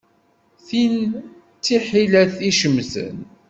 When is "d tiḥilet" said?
1.57-2.35